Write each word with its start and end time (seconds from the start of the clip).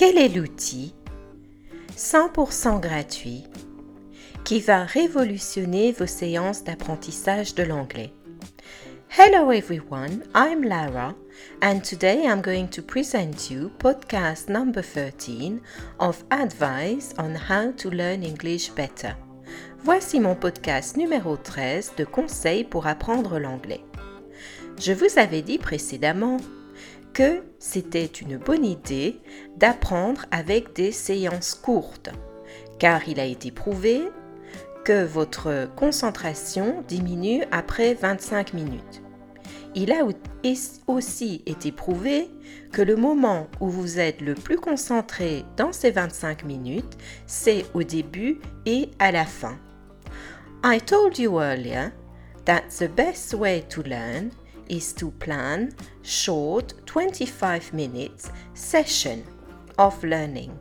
Quel 0.00 0.16
est 0.16 0.34
l'outil 0.34 0.94
100% 1.94 2.80
gratuit 2.80 3.44
qui 4.44 4.60
va 4.60 4.84
révolutionner 4.84 5.92
vos 5.92 6.06
séances 6.06 6.64
d'apprentissage 6.64 7.54
de 7.54 7.64
l'anglais? 7.64 8.10
Hello 9.18 9.52
everyone, 9.52 10.22
I'm 10.34 10.62
Lara 10.62 11.14
and 11.60 11.80
today 11.80 12.24
I'm 12.24 12.40
going 12.40 12.68
to 12.68 12.80
present 12.80 13.50
you 13.50 13.70
podcast 13.78 14.48
number 14.48 14.82
13 14.82 15.60
of 15.98 16.24
Advice 16.30 17.12
on 17.18 17.34
How 17.34 17.70
to 17.72 17.90
Learn 17.90 18.22
English 18.24 18.72
Better. 18.74 19.12
Voici 19.84 20.18
mon 20.18 20.34
podcast 20.34 20.96
numéro 20.96 21.36
13 21.36 21.92
de 21.98 22.06
conseils 22.06 22.64
pour 22.64 22.86
apprendre 22.86 23.38
l'anglais. 23.38 23.84
Je 24.80 24.94
vous 24.94 25.18
avais 25.18 25.42
dit 25.42 25.58
précédemment 25.58 26.38
que 27.12 27.42
c'était 27.58 28.06
une 28.06 28.36
bonne 28.36 28.64
idée 28.64 29.20
d'apprendre 29.56 30.26
avec 30.30 30.74
des 30.74 30.92
séances 30.92 31.54
courtes, 31.54 32.10
car 32.78 33.08
il 33.08 33.20
a 33.20 33.24
été 33.24 33.50
prouvé 33.50 34.02
que 34.84 35.04
votre 35.04 35.68
concentration 35.76 36.82
diminue 36.88 37.44
après 37.50 37.94
25 37.94 38.54
minutes. 38.54 39.02
Il 39.74 39.92
a 39.92 40.04
aussi 40.88 41.42
été 41.46 41.70
prouvé 41.70 42.28
que 42.72 42.82
le 42.82 42.96
moment 42.96 43.46
où 43.60 43.68
vous 43.68 44.00
êtes 44.00 44.20
le 44.20 44.34
plus 44.34 44.56
concentré 44.56 45.44
dans 45.56 45.72
ces 45.72 45.92
25 45.92 46.44
minutes, 46.44 46.96
c'est 47.26 47.64
au 47.74 47.84
début 47.84 48.40
et 48.66 48.90
à 48.98 49.12
la 49.12 49.24
fin. 49.24 49.58
I 50.64 50.80
told 50.80 51.18
you 51.18 51.40
earlier 51.40 51.90
that 52.46 52.62
the 52.78 52.88
best 52.88 53.34
way 53.34 53.62
to 53.68 53.82
learn 53.82 54.30
is 54.70 54.92
to 54.94 55.10
plan 55.10 55.74
short 56.02 56.72
25 56.86 57.74
minutes 57.74 58.30
session 58.54 59.24
of 59.78 60.02
learning. 60.04 60.56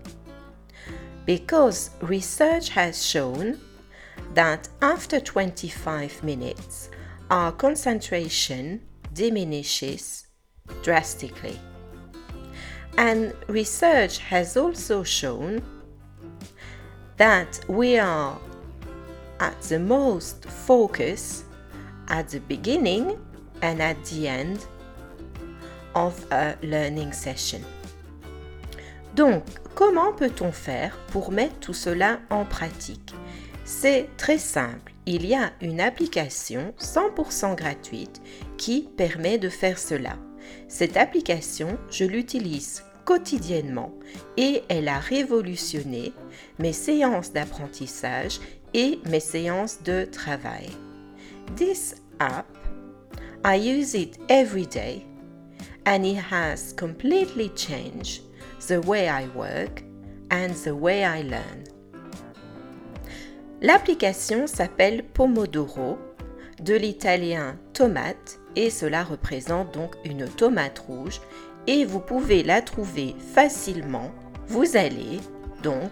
Because 1.26 1.92
research 2.02 2.70
has 2.70 3.06
shown 3.06 3.60
that 4.34 4.68
after 4.82 5.20
25 5.20 6.24
minutes, 6.24 6.90
our 7.30 7.52
concentration 7.52 8.82
diminishes 9.14 10.26
drastically. 10.82 11.60
And 12.98 13.34
research 13.48 14.18
has 14.18 14.58
also 14.58 15.04
shown 15.04 15.62
that 17.18 17.60
we 17.68 18.00
are 18.00 18.40
at 19.40 19.62
the 19.64 19.80
most 19.80 20.46
focused 20.46 21.46
at 22.08 22.30
the 22.30 22.40
beginning 22.40 23.20
and 23.62 23.80
at 23.80 23.96
the 24.06 24.28
end 24.28 24.58
of 25.96 26.14
a 26.32 26.56
learning 26.64 27.12
session. 27.14 27.62
Donc, 29.16 29.44
comment 29.76 30.14
peut-on 30.14 30.52
faire 30.52 30.98
pour 31.12 31.32
mettre 31.32 31.60
tout 31.60 31.74
cela 31.74 32.20
en 32.30 32.46
pratique? 32.46 33.14
C'est 33.66 34.10
très 34.18 34.38
simple. 34.38 34.94
Il 35.06 35.26
y 35.26 35.36
a 35.36 35.52
une 35.62 35.82
application 35.82 36.74
100% 36.80 37.56
gratuite 37.56 38.22
qui 38.58 38.90
permet 38.98 39.38
de 39.38 39.50
faire 39.50 39.80
cela. 39.80 40.18
Cette 40.68 40.98
application, 40.98 41.78
je 41.90 42.06
l'utilise 42.06 42.84
quotidiennement 43.06 43.92
et 44.38 44.64
elle 44.70 44.88
a 44.88 45.00
révolutionné 45.00 46.14
mes 46.60 46.74
séances 46.74 47.32
d'apprentissage 47.32 48.40
et 48.74 49.00
mes 49.06 49.20
séances 49.20 49.82
de 49.84 50.06
travail. 50.06 50.70
This 51.56 51.96
app 52.20 52.46
I 53.46 53.56
use 53.56 53.96
it 53.96 54.18
every 54.28 54.66
day 54.66 55.06
and 55.86 56.06
it 56.06 56.18
has 56.18 56.74
completely 56.74 57.50
changed 57.50 58.24
the 58.68 58.82
way 58.82 59.08
I 59.08 59.28
work 59.28 59.82
and 60.30 60.54
the 60.66 60.76
way 60.76 61.06
I 61.06 61.22
learn. 61.22 61.64
L'application 63.62 64.46
s'appelle 64.46 65.04
Pomodoro, 65.04 65.98
de 66.62 66.76
l'italien 66.76 67.58
tomate, 67.74 68.40
et 68.58 68.70
cela 68.70 69.04
représente 69.04 69.74
donc 69.74 69.96
une 70.04 70.28
tomate 70.28 70.80
rouge, 70.80 71.22
et 71.66 71.86
vous 71.86 72.00
pouvez 72.00 72.44
la 72.44 72.62
trouver 72.62 73.16
facilement. 73.34 74.12
Vous 74.48 74.76
allez 74.76 75.20
donc 75.64 75.92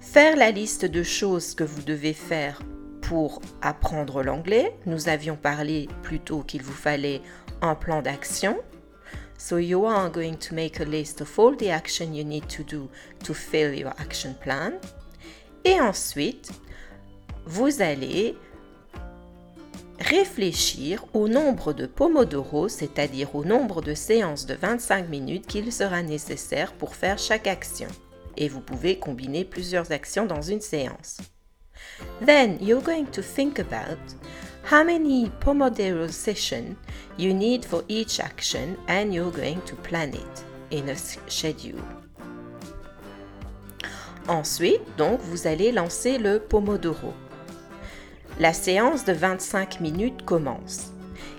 faire 0.00 0.36
la 0.36 0.50
liste 0.50 0.84
de 0.84 1.02
choses 1.04 1.54
que 1.54 1.64
vous 1.64 1.82
devez 1.82 2.12
faire 2.12 2.60
pour 3.08 3.40
apprendre 3.62 4.22
l'anglais. 4.22 4.74
Nous 4.86 5.08
avions 5.08 5.36
parlé 5.36 5.88
plutôt 6.02 6.42
qu'il 6.42 6.62
vous 6.62 6.72
fallait 6.72 7.20
un 7.60 7.74
plan 7.74 8.02
d'action. 8.02 8.58
So 9.38 9.58
you 9.58 9.84
are 9.84 10.10
going 10.10 10.36
to 10.48 10.54
make 10.54 10.80
a 10.80 10.84
list 10.84 11.20
of 11.20 11.38
all 11.38 11.56
the 11.56 11.68
action 11.68 12.14
you 12.14 12.24
need 12.24 12.46
to 12.48 12.62
do 12.62 12.88
to 13.24 13.34
fill 13.34 13.74
your 13.74 13.92
action 13.98 14.34
plan. 14.40 14.72
Et 15.64 15.80
ensuite, 15.80 16.50
vous 17.46 17.82
allez 17.82 18.36
réfléchir 19.98 21.04
au 21.14 21.28
nombre 21.28 21.72
de 21.72 21.86
Pomodoro, 21.86 22.68
c'est-à-dire 22.68 23.34
au 23.34 23.44
nombre 23.44 23.82
de 23.82 23.94
séances 23.94 24.46
de 24.46 24.54
25 24.54 25.08
minutes 25.08 25.46
qu'il 25.46 25.72
sera 25.72 26.02
nécessaire 26.02 26.72
pour 26.72 26.94
faire 26.94 27.18
chaque 27.18 27.46
action. 27.46 27.88
Et 28.36 28.48
vous 28.48 28.60
pouvez 28.60 28.98
combiner 28.98 29.44
plusieurs 29.44 29.92
actions 29.92 30.26
dans 30.26 30.42
une 30.42 30.60
séance. 30.60 31.18
Then 32.20 32.58
you're 32.60 32.82
going 32.82 33.06
to 33.12 33.22
think 33.22 33.58
about 33.58 33.98
how 34.64 34.82
many 34.82 35.30
Pomodoro 35.40 36.10
sessions 36.10 36.76
you 37.16 37.34
need 37.34 37.64
for 37.64 37.84
each 37.88 38.20
action 38.20 38.76
and 38.88 39.12
you're 39.12 39.30
going 39.30 39.60
to 39.62 39.76
plan 39.76 40.14
it 40.14 40.44
in 40.70 40.88
a 40.88 40.96
schedule. 40.96 41.82
Ensuite, 44.26 44.80
donc, 44.96 45.20
vous 45.20 45.46
allez 45.46 45.70
lancer 45.70 46.16
le 46.18 46.38
Pomodoro. 46.38 47.12
La 48.40 48.54
séance 48.54 49.04
de 49.04 49.12
25 49.12 49.80
minutes 49.80 50.24
commence. 50.24 50.92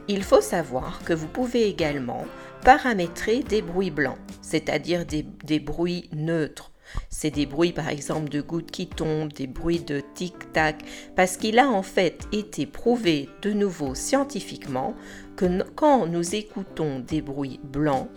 Il 0.07 0.23
faut 0.23 0.41
savoir 0.41 1.01
que 1.03 1.13
vous 1.13 1.27
pouvez 1.27 1.67
également 1.67 2.25
paramétrer 2.63 3.41
des 3.41 3.63
bruits 3.63 3.89
blancs, 3.89 4.19
c'est-à-dire 4.41 5.05
des, 5.05 5.23
des 5.23 5.59
bruits 5.59 6.09
neutres 6.13 6.71
c'est 7.09 7.31
des 7.31 7.45
bruits 7.45 7.73
par 7.73 7.89
exemple 7.89 8.29
de 8.29 8.41
gouttes 8.41 8.71
qui 8.71 8.87
tombent, 8.87 9.33
des 9.33 9.47
bruits 9.47 9.79
de 9.79 10.01
tic-tac, 10.13 10.83
parce 11.15 11.37
qu'il 11.37 11.59
a 11.59 11.69
en 11.69 11.83
fait 11.83 12.27
été 12.31 12.65
prouvé 12.65 13.29
de 13.41 13.51
nouveau 13.51 13.95
scientifiquement 13.95 14.95
que 15.35 15.63
quand 15.75 16.07
nous 16.07 16.35
écoutons 16.35 16.99
des 16.99 17.21
bruits 17.21 17.59
blancs, 17.63 18.09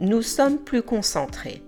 nous 0.00 0.22
sommes 0.22 0.58
plus 0.58 0.82
concentrés, 0.82 1.62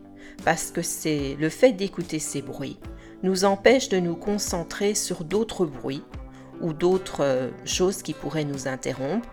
parce 0.45 0.71
que 0.71 0.83
c'est 0.83 1.37
le 1.39 1.49
fait 1.49 1.73
d'écouter 1.73 2.19
ces 2.19 2.43
bruits 2.43 2.79
nous 3.23 3.45
empêche 3.45 3.89
de 3.89 3.99
nous 3.99 4.17
concentrer 4.17 4.95
sur 4.95 5.25
d'autres 5.25 5.67
bruits 5.67 6.05
ou 6.61 6.73
d'autres 6.73 7.23
euh, 7.23 7.51
choses 7.65 8.03
qui 8.03 8.13
pourraient 8.15 8.45
nous 8.45 8.69
interrompre 8.69 9.29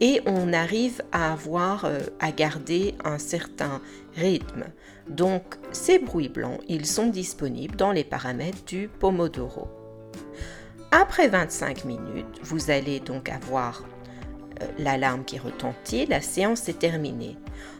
et 0.00 0.20
on 0.26 0.52
arrive 0.52 1.02
à 1.12 1.32
avoir, 1.32 1.84
euh, 1.84 2.00
à 2.20 2.32
garder 2.32 2.94
un 3.04 3.18
certain 3.18 3.80
rythme. 4.14 4.64
Donc 5.08 5.56
ces 5.72 5.98
bruits 5.98 6.28
blancs, 6.28 6.60
ils 6.68 6.86
sont 6.86 7.08
disponibles 7.08 7.76
dans 7.76 7.92
les 7.92 8.04
paramètres 8.04 8.64
du 8.64 8.88
Pomodoro. 8.88 9.68
Après 10.90 11.28
25 11.28 11.84
minutes, 11.84 12.40
vous 12.42 12.70
allez 12.70 13.00
donc 13.00 13.28
avoir 13.28 13.84
euh, 14.60 14.66
l'alarme 14.78 15.24
qui 15.24 15.38
retentit, 15.38 16.06
la 16.06 16.20
séance 16.20 16.68
est 16.68 16.78
terminée. 16.78 17.36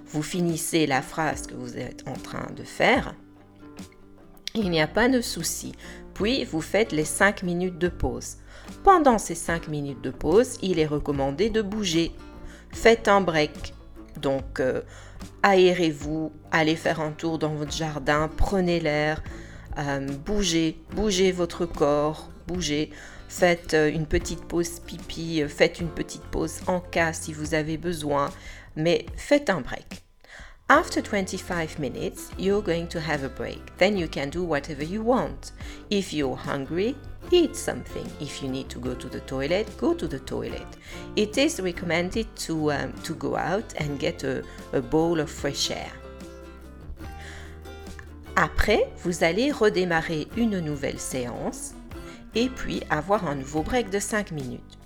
Vous 0.06 0.22
finissez 0.22 0.86
la 0.86 1.02
phrase 1.02 1.46
que 1.46 1.54
vous 1.54 1.76
êtes 1.76 2.06
en 2.08 2.14
train 2.14 2.46
de 2.56 2.64
faire. 2.64 3.14
Il 4.54 4.70
n'y 4.70 4.80
a 4.80 4.86
pas 4.86 5.08
de 5.08 5.20
souci. 5.20 5.72
Puis 6.14 6.44
vous 6.44 6.60
faites 6.60 6.92
les 6.92 7.04
5 7.04 7.42
minutes 7.42 7.78
de 7.78 7.88
pause. 7.88 8.36
Pendant 8.84 9.18
ces 9.18 9.34
5 9.34 9.68
minutes 9.68 10.02
de 10.02 10.10
pause, 10.10 10.58
il 10.62 10.78
est 10.78 10.86
recommandé 10.86 11.50
de 11.50 11.62
bouger. 11.62 12.12
Faites 12.70 13.08
un 13.08 13.20
break. 13.20 13.74
Donc, 14.20 14.60
euh, 14.60 14.82
aérez-vous, 15.42 16.32
allez 16.50 16.76
faire 16.76 17.00
un 17.00 17.12
tour 17.12 17.38
dans 17.38 17.54
votre 17.54 17.72
jardin, 17.72 18.30
prenez 18.36 18.78
l'air, 18.78 19.22
euh, 19.78 20.06
bougez, 20.26 20.78
bougez 20.94 21.32
votre 21.32 21.64
corps, 21.66 22.28
bougez. 22.46 22.90
Faites 23.28 23.72
euh, 23.72 23.90
une 23.90 24.06
petite 24.06 24.44
pause 24.44 24.80
pipi, 24.80 25.42
faites 25.48 25.80
une 25.80 25.88
petite 25.88 26.24
pause 26.24 26.60
en 26.66 26.80
cas 26.80 27.14
si 27.14 27.32
vous 27.32 27.54
avez 27.54 27.78
besoin, 27.78 28.30
mais 28.76 29.06
faites 29.16 29.48
un 29.48 29.62
break. 29.62 30.01
After 30.72 31.02
25 31.02 31.78
minutes, 31.78 32.30
you're 32.38 32.62
going 32.62 32.88
to 32.88 32.98
have 32.98 33.24
a 33.24 33.28
break. 33.28 33.76
Then 33.76 33.94
you 33.94 34.08
can 34.08 34.30
do 34.30 34.42
whatever 34.42 34.82
you 34.82 35.02
want. 35.02 35.52
If 35.90 36.14
you're 36.14 36.34
hungry, 36.34 36.96
eat 37.30 37.56
something. 37.56 38.10
If 38.20 38.42
you 38.42 38.48
need 38.48 38.70
to 38.70 38.78
go 38.78 38.94
to 38.94 39.06
the 39.06 39.20
toilet, 39.20 39.68
go 39.76 39.92
to 39.92 40.08
the 40.08 40.20
toilet. 40.20 40.66
It 41.14 41.36
is 41.36 41.60
recommended 41.60 42.34
to, 42.46 42.72
um, 42.72 42.94
to 43.04 43.14
go 43.16 43.36
out 43.36 43.74
and 43.76 44.00
get 44.00 44.24
a, 44.24 44.42
a 44.72 44.80
bowl 44.80 45.20
of 45.20 45.30
fresh 45.30 45.70
air. 45.70 45.92
Après, 48.34 48.88
vous 49.04 49.22
allez 49.24 49.52
redémarrer 49.52 50.26
une 50.38 50.58
nouvelle 50.60 50.98
séance 50.98 51.74
et 52.34 52.48
puis 52.48 52.80
avoir 52.88 53.28
un 53.28 53.34
nouveau 53.34 53.62
break 53.62 53.90
de 53.90 53.98
5 53.98 54.30
minutes. 54.30 54.78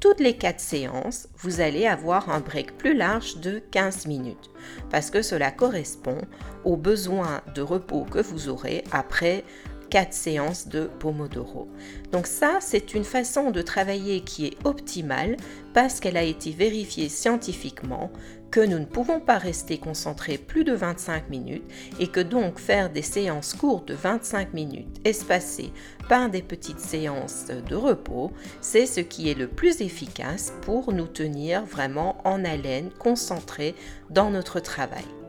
Toutes 0.00 0.20
les 0.20 0.36
quatre 0.36 0.60
séances, 0.60 1.28
vous 1.38 1.60
allez 1.60 1.86
avoir 1.86 2.30
un 2.30 2.40
break 2.40 2.76
plus 2.78 2.94
large 2.94 3.36
de 3.38 3.58
15 3.70 4.06
minutes 4.06 4.50
parce 4.90 5.10
que 5.10 5.22
cela 5.22 5.50
correspond 5.50 6.18
aux 6.64 6.76
besoins 6.76 7.42
de 7.54 7.62
repos 7.62 8.04
que 8.04 8.18
vous 8.18 8.48
aurez 8.48 8.84
après 8.92 9.44
4 9.90 10.12
séances 10.12 10.68
de 10.68 10.88
Pomodoro. 11.00 11.68
Donc 12.12 12.26
ça, 12.26 12.58
c'est 12.60 12.94
une 12.94 13.04
façon 13.04 13.50
de 13.50 13.60
travailler 13.60 14.20
qui 14.20 14.46
est 14.46 14.56
optimale 14.64 15.36
parce 15.74 16.00
qu'elle 16.00 16.16
a 16.16 16.22
été 16.22 16.50
vérifiée 16.52 17.08
scientifiquement 17.08 18.10
que 18.50 18.60
nous 18.60 18.78
ne 18.78 18.84
pouvons 18.84 19.20
pas 19.20 19.38
rester 19.38 19.78
concentrés 19.78 20.38
plus 20.38 20.64
de 20.64 20.72
25 20.72 21.30
minutes 21.30 21.70
et 21.98 22.08
que 22.08 22.20
donc 22.20 22.58
faire 22.58 22.90
des 22.90 23.02
séances 23.02 23.54
courtes 23.54 23.88
de 23.88 23.94
25 23.94 24.54
minutes 24.54 25.00
espacées 25.04 25.72
par 26.08 26.30
des 26.30 26.42
petites 26.42 26.80
séances 26.80 27.46
de 27.46 27.74
repos, 27.76 28.32
c'est 28.60 28.86
ce 28.86 29.00
qui 29.00 29.30
est 29.30 29.38
le 29.38 29.46
plus 29.46 29.80
efficace 29.80 30.52
pour 30.62 30.92
nous 30.92 31.06
tenir 31.06 31.64
vraiment 31.64 32.16
en 32.24 32.44
haleine, 32.44 32.90
concentrés 32.98 33.74
dans 34.10 34.30
notre 34.30 34.58
travail. 34.58 35.19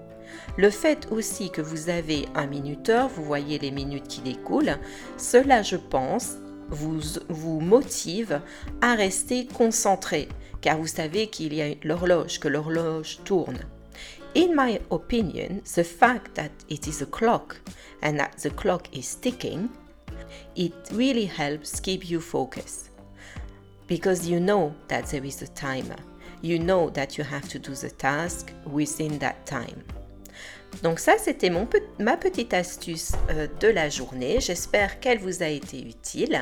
Le 0.57 0.69
fait 0.69 1.07
aussi 1.11 1.49
que 1.49 1.61
vous 1.61 1.89
avez 1.89 2.25
un 2.35 2.47
minuteur, 2.47 3.07
vous 3.07 3.23
voyez 3.23 3.59
les 3.59 3.71
minutes 3.71 4.07
qui 4.07 4.21
découlent, 4.21 4.77
cela 5.17 5.61
je 5.61 5.77
pense 5.77 6.38
vous, 6.71 7.59
motive 7.59 8.41
à 8.81 8.95
rester 8.95 9.45
concentré, 9.45 10.29
car 10.61 10.77
vous 10.77 10.88
savez 10.88 11.27
qu'il 11.27 11.53
y 11.53 11.61
a 11.61 11.75
l'horloge, 11.83 12.39
que 12.39 12.47
l'horloge 12.47 13.19
tourne. 13.23 13.59
In 14.35 14.55
my 14.55 14.79
opinion, 14.91 15.61
the 15.75 15.83
fact 15.83 16.35
that 16.35 16.51
it 16.69 16.87
is 16.87 17.01
a 17.01 17.05
clock 17.05 17.59
and 18.01 18.17
that 18.17 18.37
the 18.41 18.49
clock 18.49 18.87
is 18.95 19.15
ticking, 19.15 19.67
it 20.55 20.73
really 20.94 21.25
helps 21.25 21.81
keep 21.81 22.09
you 22.09 22.21
focused. 22.21 22.91
Because 23.87 24.29
you 24.29 24.39
know 24.39 24.73
that 24.87 25.07
there 25.07 25.25
is 25.25 25.41
a 25.41 25.47
timer. 25.47 25.97
You 26.41 26.59
know 26.59 26.89
that 26.91 27.17
you 27.17 27.25
have 27.25 27.49
to 27.49 27.59
do 27.59 27.75
the 27.75 27.89
task 27.89 28.53
within 28.65 29.19
that 29.19 29.45
time. 29.45 29.83
Donc 30.83 31.00
ça, 31.00 31.13
c'était 31.18 31.51
ma 32.00 32.18
petite 32.18 32.53
astuce 32.53 33.12
euh, 33.29 33.47
de 33.59 33.68
la 33.68 33.89
journée. 33.89 34.39
J'espère 34.39 35.00
qu'elle 35.00 35.19
vous 35.19 35.44
a 35.44 35.47
été 35.47 35.81
utile. 35.81 36.41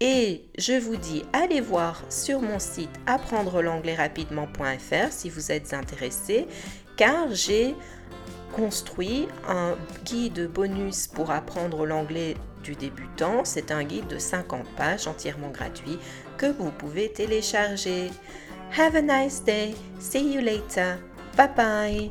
Et 0.00 0.44
je 0.56 0.74
vous 0.74 0.96
dis, 0.96 1.24
allez 1.32 1.60
voir 1.60 2.02
sur 2.08 2.40
mon 2.40 2.60
site 2.60 2.90
apprendre 3.06 3.62
l'anglais 3.62 3.96
rapidement.fr 3.96 5.10
si 5.10 5.28
vous 5.28 5.50
êtes 5.50 5.74
intéressé, 5.74 6.46
car 6.96 7.34
j'ai 7.34 7.74
construit 8.52 9.26
un 9.48 9.76
guide 10.04 10.48
bonus 10.48 11.08
pour 11.08 11.32
apprendre 11.32 11.84
l'anglais 11.84 12.36
du 12.62 12.76
débutant. 12.76 13.44
C'est 13.44 13.72
un 13.72 13.82
guide 13.82 14.06
de 14.06 14.18
50 14.18 14.66
pages 14.76 15.06
entièrement 15.08 15.50
gratuit 15.50 15.98
que 16.36 16.46
vous 16.46 16.70
pouvez 16.70 17.10
télécharger. 17.10 18.10
Have 18.76 18.94
a 18.94 19.02
nice 19.02 19.42
day. 19.44 19.74
See 19.98 20.32
you 20.32 20.40
later. 20.40 20.98
Bye 21.36 21.50
bye. 21.56 22.10